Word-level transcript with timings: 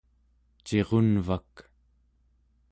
cirunvak 0.65 1.53